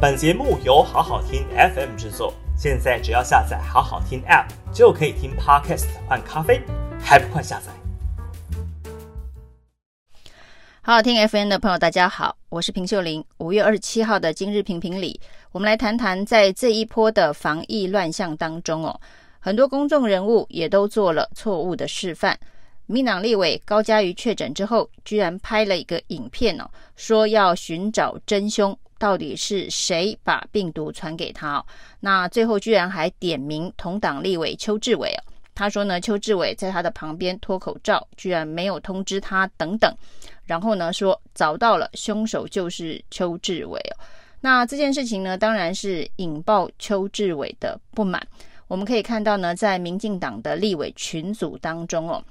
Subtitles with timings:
[0.00, 6.62] 本节目由好好听 FM 制作，现在只要下载好好听 App 就可以听 Podcast 换咖啡，
[7.00, 7.72] 还不快下载？
[10.82, 13.24] 好好听 FM 的朋友，大家好，我是平秀玲。
[13.38, 15.20] 五月二十七号的今日评评里，
[15.50, 19.00] 我们来谈谈在这一波的防疫乱象当中哦，
[19.40, 22.38] 很多公众人物也都做了错误的示范。
[22.86, 31.64] 民党立委高嘉瑜确诊之后，居然拍了一个影片哦，说要寻找真凶，到底是谁把病毒传给他？
[32.00, 35.20] 那最后居然还点名同党立委邱志伟哦，
[35.54, 39.94] 他说呢，邱志伟在他的旁边脱口罩，居然没有通知他等等，
[40.44, 43.96] 然后呢说找到了凶手就是邱志伟哦。
[44.40, 48.24] 那这件事情呢，当然是引爆邱志伟的不满。
[48.66, 52.22] 我们可以看到呢，在民进党的立委群组当中哦。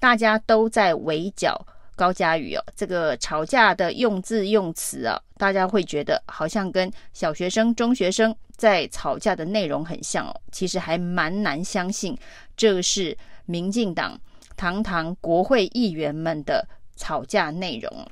[0.00, 1.64] 大家都在围剿
[1.94, 10.40] 高嘉瑜哦，这个吵架的用字用词啊，大家会觉得好像跟小学生、中学生在吵架的内容很像哦。
[10.50, 12.16] 其实还蛮难相信，
[12.56, 14.18] 这是民进党
[14.56, 18.08] 堂堂国会议员们的吵架内容。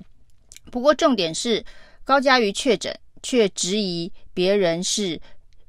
[0.70, 1.64] 不过重点是
[2.04, 5.20] 高嘉瑜确诊，却质疑别人是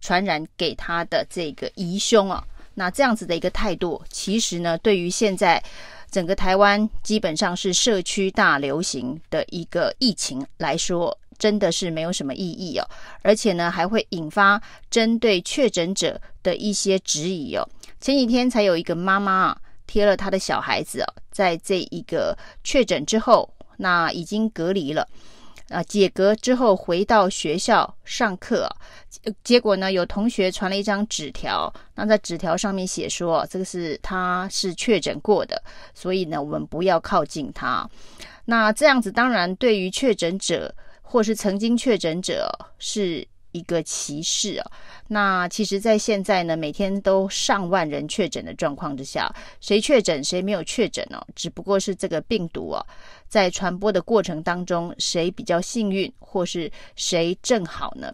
[0.02, 2.44] 传染给他的这个疑凶啊。
[2.73, 5.64] 那这样子的一个态度，其实呢，对于现在。
[6.12, 12.86] 整个台湾基本上是社区大流行的一个疫情来说，真的是没有什么意义哦，
[13.22, 17.68] 而且呢，还会引发针对确诊者的一些质疑哦。
[18.02, 25.08] 前几天才有一个妈妈啊，贴了她的小孩子哦，在这一个确诊之后，那已经隔离了。
[25.72, 28.69] 啊，解隔之后回到学校上课，
[29.44, 35.61] 结果呢，有同学传了一张纸条，那在纸条上面写说，这个是他是确诊过的，
[35.94, 37.89] 所以呢，我们不要靠近他。
[38.45, 43.28] 那这样子当然对于确诊者或是曾经确诊者是。
[43.52, 44.71] 一个歧视哦，
[45.07, 51.25] 那其实，在现在呢，每天都上万人确诊的状况之下，谁确诊谁没有确诊哦？
[51.35, 52.85] 只不过是这个病毒哦，
[53.28, 58.13] 在传播的过程当中，谁比较幸运，或是谁正好呢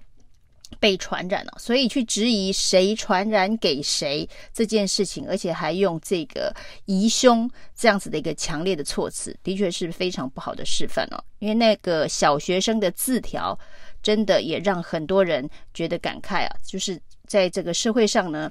[0.80, 6.56] 被传染了，所以去质疑谁传染给谁这件事情，而且还用这个
[6.86, 11.24] 疑凶这样子的一个强烈的措辞，的确是非常不好的示范哦。
[11.40, 13.58] 因为那个小学生的字条。
[14.04, 16.56] 真的也让很多人觉得感慨啊！
[16.64, 18.50] 就是在这个社会上呢，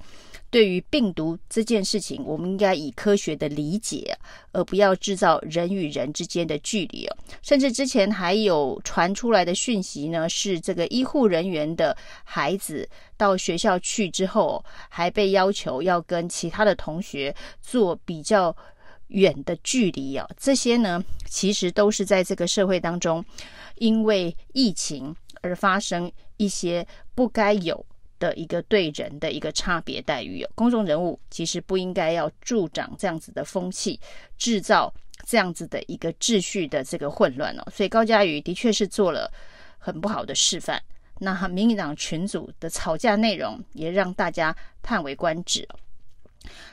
[0.51, 4.17] 对于病毒这件事情，我们应该以科学的理解，
[4.53, 7.17] 而不要制造人与人之间的距离哦。
[7.43, 18.57] 甚至之前还有传出来的讯息呢，是这个医护人员的孩子到学校去之后，还被要求要跟其他的同学做比较
[19.09, 20.27] 远的距离啊。
[20.39, 23.25] 这些呢，其实都是在这个社会当中，
[23.77, 25.15] 因为疫情。
[25.43, 26.85] 而发生一些
[27.15, 27.87] 不该有
[28.19, 33.99] 的一个对人的一个差别待遇，公众人物其实不应该要助长这样子的风气，
[34.37, 34.93] 制造
[35.27, 37.65] 这样子的一个秩序的这个混乱哦。
[37.73, 39.31] 所以高嘉瑜的确是做了
[39.79, 40.83] 很不好的示范。
[41.19, 45.67] 那民进党群组的吵架内容也让大家叹为观止。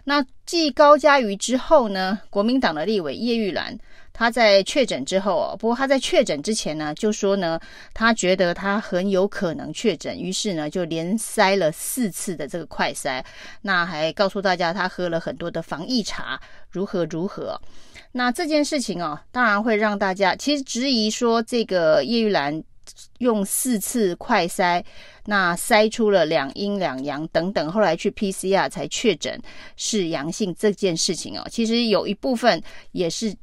[0.04, 3.78] 那继高嘉瑜之后呢，国民党的立委叶玉兰，
[4.14, 7.60] 他在确诊之后哦，不过他在确诊之前呢，就说呢，
[7.94, 13.24] 他觉得他很有可能确诊，于是呢，就连塞了四次的这个快筛，
[13.64, 17.60] 那还告诉大家他喝了很多的防疫茶，如何如何。
[18.12, 22.64] 那这件事情哦，当然会让大家其实质疑说，这个叶玉兰
[23.18, 24.84] 用四次快筛。
[25.26, 29.42] 那筛出了两阴两阳等等，后来去 PCR 才确诊
[29.78, 33.34] 是阳性这件事情哦，其实有一部分也是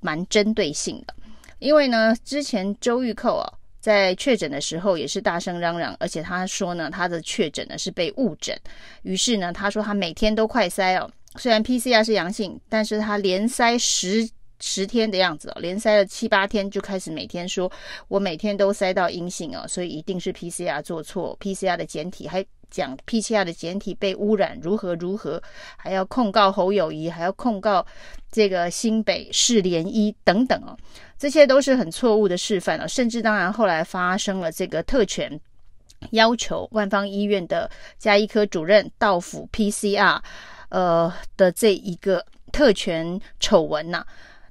[0.00, 1.14] 蛮针对性的，
[1.58, 8.58] 因为呢，之前周玉蔻啊在确诊的时候也是大声嚷嚷，而且他说呢，他的确诊呢是被误诊，
[9.02, 14.28] 于是呢，他说他每天都快筛哦，虽然 PCR 是阳性，但是他连筛十。
[14.62, 17.72] 十天的样子哦，连筛了七八天，就开始每天说，
[18.08, 25.42] 我每天都筛到阴性哦，所以一定是 PCR 做错，PCR 的检体还讲 PCR 的检体被污染，如何如何，
[25.76, 27.84] 还要控告侯友宜，还要控告
[28.30, 30.76] 这个新北市联医等等哦，
[31.18, 35.40] 这些都是很错误的示范了，甚至当然后来发生了这个特权
[36.12, 40.18] 要求万芳医院的家医科主任到府 PCR，
[40.70, 44.04] 呃的这一个特权丑闻呐。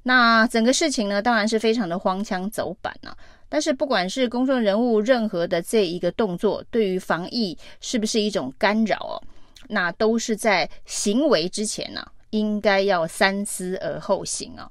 [0.03, 3.15] 那整个事情呢，当然是非常的荒腔走板啊。
[3.49, 9.19] 但是不管是公众人物任何的这一个动作，对于防疫是不是一种干扰哦，
[9.67, 14.69] 那都是在行为之前呢，应该要三思而后行啊。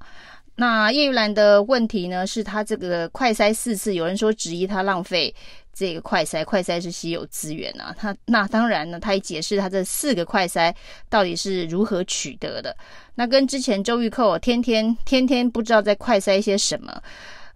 [0.55, 5.33] 那叶玉兰的问题呢，是他这个快筛四次，有人说质疑他浪费
[5.73, 7.95] 这个快筛，快筛是稀有资源啊。
[7.97, 10.75] 他那当然呢，他也解释他这四个快筛
[11.07, 12.75] 到底是如何取得的。
[13.15, 17.01] 那跟之前周玉蔻天天天天不知道在快筛些什么，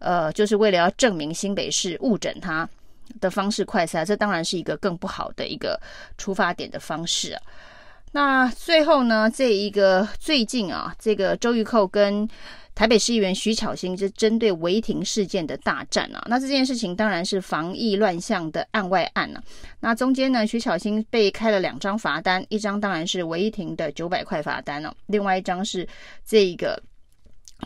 [0.04, 2.68] 呃，就是为了要证明新北市误诊他
[3.20, 5.80] 的方式快筛，这当然是一个更不好的一个
[6.18, 7.42] 出发点的方式啊。
[8.12, 12.30] 那最后呢，这一个最近啊，这个周玉蔻跟
[12.76, 19.44] 台北市议员徐巧芯是针对违停事件的大战啊，那这件事情当然是防疫乱象的案外案啊。
[19.80, 25.88] 那中间呢，徐巧芯被开了两张罚单，一张当然是违停的九百块罚单哦，另外一张是
[26.26, 26.82] 这一个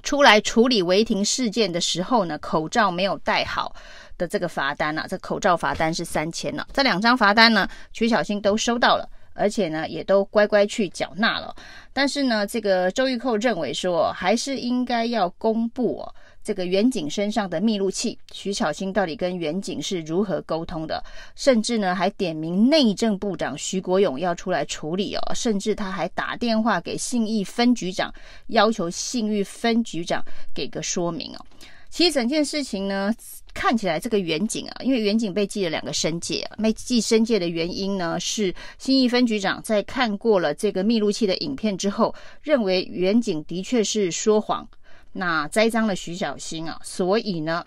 [0.04, 3.76] 出来处理违停事件的时候呢，口罩没有戴好
[4.18, 6.66] 的这个罚单啊，这口罩罚单是三千呢。
[6.74, 9.10] 这两张罚单呢，曲小新都收到了。
[9.40, 11.56] 而且呢，也都乖乖去缴纳了。
[11.94, 16.16] 但是呢，这个周玉蔻认为说，还是应该要公布哦，
[16.48, 21.04] 这个员警身上的密录器，徐巧芯到底跟员警是如何沟通的？
[21.36, 25.22] 甚至呢，还点名内政部长徐国勇要出来处理哦。
[25.36, 28.14] 甚至他还打电话给信义分局长，
[28.48, 30.24] 要求信义分局长
[30.56, 31.46] 给个说明哦。
[31.90, 33.14] 其实整件事情呢，
[33.54, 44.68] 看起来这个员警啊，因为员警被记了两个申诫啊，被记申诫的原因呢，是信义分局长在看过了这个密录器的影片之后，认为员警的确是说谎，
[45.14, 47.66] 那栽赃了徐小新啊，所以呢，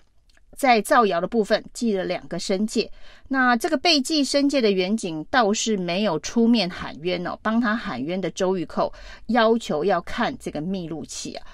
[0.55, 2.91] 在造谣的部分记了两个申诫。
[3.27, 8.91] 那这个被记申诫的员警倒是没有出面喊冤哦，帮他喊冤的周玉蔻
[9.27, 11.47] 要求要看这个密录器啊。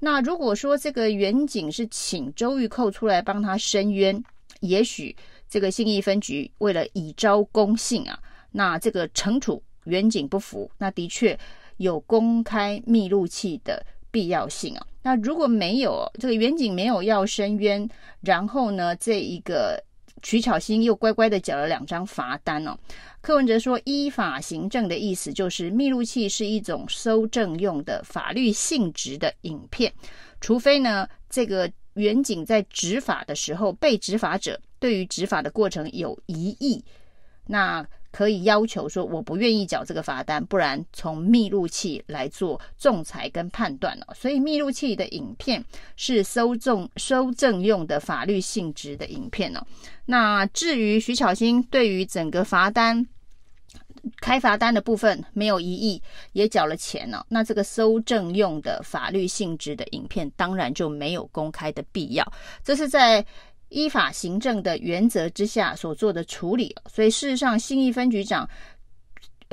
[0.00, 4.22] 那如果说这个员警是请周玉蔻出来帮他申冤，
[4.60, 5.16] 也许
[5.48, 8.18] 这个信义分局为了以昭公信啊，
[8.52, 11.38] 那这个惩处员警不服，那的确
[11.78, 14.86] 有公开密录器的必要性啊。
[15.04, 17.86] 那如果没有这个员警没有要申冤，
[18.22, 19.78] 然后呢，这一个
[20.22, 22.74] 取巧心又乖乖的缴了两张罚单哦。
[23.20, 29.92] 柯文哲说：“依法行政的意思就是，密录器是一种搜证用的法律性质的影片，
[30.40, 36.82] 除非呢，这个员警在执法的时候，被执法者对于执法的过程有疑义，
[37.46, 44.06] 那。”可以要求说，我不愿意缴这个罚单，不然从密录器来做仲裁跟判断了。
[44.14, 45.64] 所以密录器的影片
[45.96, 49.66] 是收证收证用的法律性质的影片哦。
[50.04, 53.04] 那至于徐巧芯对于整个罚单
[54.20, 56.00] 开罚单的部分没有异议，
[56.34, 62.32] 也缴了钱了，那这个收证用的法律性质的影片当然就没有公开的必要。
[62.62, 63.26] 这是在。
[63.68, 68.48] 依法行政的原则之下所做的处理，所以事实上，新义分局长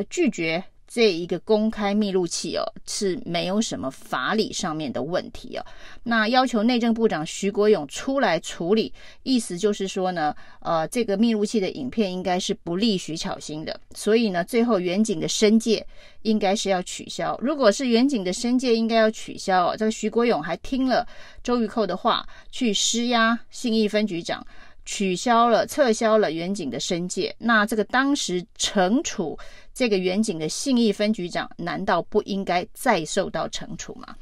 [0.10, 0.64] 拒绝
[0.94, 5.66] 这一个公开密录器哦，是没有什么法理上面的问题哦。
[6.04, 8.92] 那要求内政部长徐国勇出来处理，
[9.24, 15.88] 意思就是说呢，呃，这个密录器的影片应该是不利徐巧芯的，所以呢，最后远景的申诫
[16.24, 17.40] 应该是要取消。
[17.42, 21.08] 如果是远景的申诫应该要取消哦，这个徐国勇还听了
[21.42, 24.46] 周玉蔻的话，去施压信义分局长。
[24.86, 29.38] 取消了、撤销了员警的申诫，那这个当时惩处
[29.74, 34.16] 这个员警的信义分局长，难道不应该再受到惩处吗？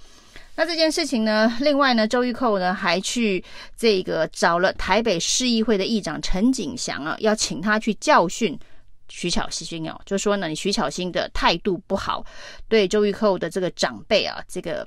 [0.55, 1.57] 那这件事情呢？
[1.61, 3.43] 另外呢，周玉蔻呢还去
[3.77, 8.59] 这个找了台北市议会的议长陈景祥啊，要请他去教训
[9.07, 12.25] 徐巧芯哦，就说呢，你徐巧芯的态度不好，
[12.67, 14.85] 对周玉蔻的这个长辈啊，这个。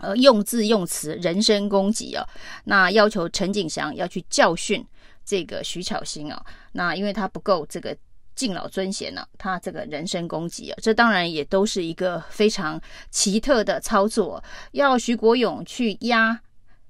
[0.00, 2.26] 呃，用字用词人身攻击啊，
[2.64, 4.84] 那要求陈景祥要去教训
[5.24, 7.96] 这个徐巧芯啊，那因为他不够这个
[8.34, 12.80] 敬老尊贤呢，他这个人身攻击啊，这当然也都是一个非常
[13.10, 14.42] 奇特的操作，
[14.72, 16.40] 要徐国勇去压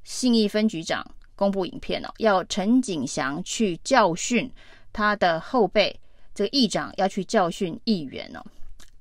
[0.04, 4.50] 信义分局长公布影片哦，要陈景祥去教训
[4.92, 5.98] 他的后辈，
[6.34, 8.44] 这个议长要去教训议员哦，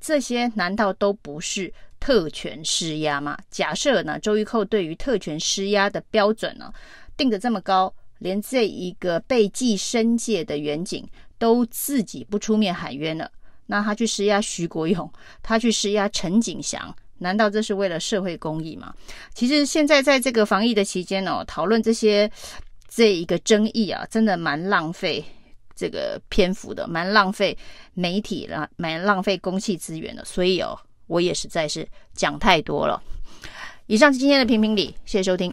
[0.01, 1.71] 这些难道都不是？
[2.09, 3.37] 特权施压吗？
[3.51, 6.73] 假设呢，周玉蔻对于特权施压的标准呢，
[7.15, 13.31] 定得这么高，连这一个被记申诫的远景都自己不出面喊冤了，
[13.67, 15.07] 那他去施压徐国勇，
[15.43, 18.91] 他去施压陈景祥，难道这是为了社会公益吗？
[19.35, 22.27] 其实现在在这个防疫的期间哦，讨论这些
[22.87, 25.23] 这一个争议啊，真的蛮浪费
[25.75, 27.55] 这个篇幅的，蛮浪费
[27.93, 30.75] 媒体了，蛮浪费公器资源的，所以哦。
[31.09, 33.01] 我也实在是讲太多了。
[33.87, 35.51] 以上是今天的评评理，谢谢收听。